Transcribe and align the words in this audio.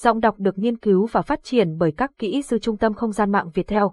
Giọng 0.00 0.20
đọc 0.20 0.34
được 0.38 0.58
nghiên 0.58 0.78
cứu 0.78 1.06
và 1.06 1.22
phát 1.22 1.40
triển 1.42 1.78
bởi 1.78 1.92
các 1.96 2.10
kỹ 2.18 2.42
sư 2.42 2.58
Trung 2.58 2.76
tâm 2.76 2.94
Không 2.94 3.12
gian 3.12 3.32
mạng 3.32 3.50
Việt 3.54 3.66
Theo. 3.66 3.92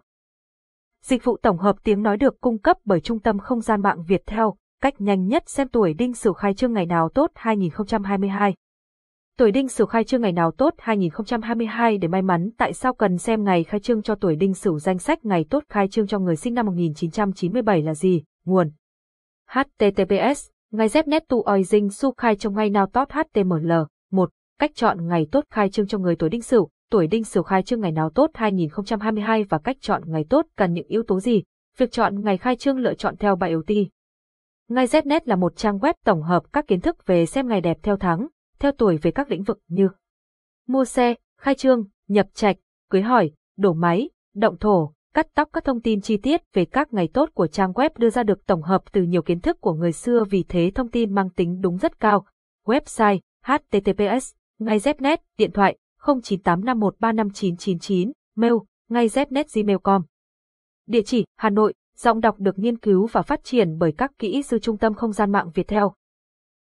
Dịch 1.04 1.24
vụ 1.24 1.38
tổng 1.42 1.58
hợp 1.58 1.76
tiếng 1.84 2.04
nói 2.04 2.18
được 2.18 2.42
cung 2.42 2.58
cấp 2.58 2.78
bởi 2.86 3.00
Trung 3.00 3.20
tâm 3.20 3.40
Không 3.40 3.62
gian 3.62 3.82
mạng 3.82 4.04
Việt 4.08 4.22
Theo, 4.26 4.56
cách 4.82 5.02
nhanh 5.02 5.28
nhất 5.28 5.44
xem 5.50 5.68
tuổi 5.68 5.94
đinh 5.94 6.14
sửu 6.14 6.34
khai 6.34 6.54
trương 6.54 6.74
ngày 6.74 6.86
nào 6.86 7.10
tốt 7.10 7.32
2022. 7.34 8.56
Tuổi 9.38 9.52
đinh 9.52 9.68
sửu 9.68 9.88
khai 9.88 10.04
trương 10.04 10.22
ngày 10.22 10.32
nào 10.32 10.52
tốt 10.52 10.74
2022 10.78 11.98
để 11.98 12.08
may 12.08 12.22
mắn 12.22 12.50
tại 12.58 12.74
sao 12.74 12.94
cần 12.94 13.18
xem 13.18 13.44
ngày 13.44 13.64
khai 13.64 13.80
trương 13.80 14.02
cho 14.02 14.16
tuổi 14.16 14.36
đinh 14.36 14.54
sửu 14.54 14.80
danh 14.80 15.00
sách 15.00 15.26
ngày 15.26 15.46
tốt 15.50 15.64
khai 15.70 15.88
trương 15.88 16.08
cho 16.08 16.20
người 16.20 16.36
sinh 16.36 16.54
năm 16.54 16.66
1997 16.66 17.82
là 17.82 17.94
gì? 17.94 18.24
Nguồn 18.46 18.72
https 19.50 20.50
ngày 20.72 20.88
znet 20.88 21.22
tu 21.28 21.42
oi 21.42 21.64
dinh 21.64 21.90
su 21.90 22.14
khai 22.18 22.36
trong 22.36 22.56
ngày 22.56 22.70
nào 22.70 22.88
tốt 22.94 23.08
html 23.12 23.72
1 24.12 24.30
cách 24.60 24.72
chọn 24.76 25.08
ngày 25.08 25.28
tốt 25.32 25.44
khai 25.50 25.70
trương 25.70 25.88
cho 25.88 25.98
người 25.98 26.16
tuổi 26.16 26.30
đinh 26.30 26.42
sửu, 26.42 26.70
tuổi 26.92 27.08
đinh 27.08 27.24
sửu 27.24 27.44
khai 27.44 27.64
trương 27.64 27.82
ngày 27.82 27.92
nào 27.92 28.10
tốt 28.10 28.32
2022 28.34 29.44
và 29.44 29.58
cách 29.58 29.78
chọn 29.82 30.04
ngày 30.06 30.26
tốt 30.30 30.46
cần 30.56 30.74
những 30.74 30.88
yếu 30.88 31.04
tố 31.04 31.20
gì. 31.20 31.44
Việc 31.78 31.92
chọn 31.92 32.22
ngày 32.22 32.38
khai 32.38 32.56
trương 32.56 32.78
lựa 32.78 32.94
chọn 32.94 33.18
theo 33.18 33.36
bài 33.36 33.50
yếu 33.50 33.64
ti. 33.68 33.90
Ngay 34.70 34.86
Znet 34.86 35.20
là 35.26 35.36
một 35.36 35.56
trang 35.56 35.78
web 35.78 35.94
tổng 36.06 36.22
hợp 36.22 36.44
các 36.54 36.68
kiến 36.68 36.82
thức 36.82 37.06
về 37.06 37.26
xem 37.26 37.48
ngày 37.48 37.62
đẹp 37.62 37.78
theo 37.84 37.98
tháng, 37.98 38.28
theo 38.60 38.72
tuổi 38.72 38.98
về 38.98 39.12
các 39.12 39.32
lĩnh 39.32 39.44
vực 39.44 39.60
như 39.68 39.90
mua 40.68 40.86
xe, 40.86 41.16
khai 41.42 41.56
trương, 41.56 41.84
nhập 42.08 42.28
trạch, 42.34 42.58
cưới 42.92 43.02
hỏi, 43.02 43.32
đổ 43.58 43.74
máy, 43.74 44.10
động 44.36 44.58
thổ, 44.58 44.94
cắt 45.14 45.28
tóc 45.36 45.50
các 45.54 45.64
thông 45.64 45.82
tin 45.82 46.02
chi 46.02 46.18
tiết 46.18 46.42
về 46.54 46.66
các 46.66 46.94
ngày 46.94 47.10
tốt 47.14 47.30
của 47.34 47.48
trang 47.48 47.72
web 47.72 47.90
đưa 47.98 48.10
ra 48.10 48.24
được 48.24 48.46
tổng 48.46 48.62
hợp 48.62 48.82
từ 48.92 49.04
nhiều 49.04 49.22
kiến 49.22 49.40
thức 49.40 49.62
của 49.62 49.74
người 49.74 49.92
xưa 49.92 50.24
vì 50.30 50.44
thế 50.50 50.72
thông 50.76 50.90
tin 50.90 51.16
mang 51.16 51.30
tính 51.30 51.62
đúng 51.62 51.78
rất 51.78 52.00
cao. 52.00 52.26
Website 52.66 53.20
https 53.44 54.34
ngay 54.60 54.78
Znet, 54.78 55.18
điện 55.38 55.52
thoại 55.52 55.78
0985135999, 56.06 58.12
mail 58.36 58.54
ngay 58.90 59.08
znet 59.08 60.02
Địa 60.88 61.02
chỉ 61.02 61.26
Hà 61.38 61.50
Nội, 61.50 61.74
giọng 61.98 62.22
đọc 62.22 62.36
được 62.40 62.60
nghiên 62.60 62.78
cứu 62.78 63.08
và 63.12 63.22
phát 63.22 63.44
triển 63.44 63.78
bởi 63.78 63.92
các 63.98 64.12
kỹ 64.20 64.44
sư 64.44 64.60
Trung 64.60 64.78
tâm 64.78 64.94
Không 64.94 65.12
gian 65.12 65.32
mạng 65.32 65.52
Việt 65.54 65.68
Theo. 65.68 65.94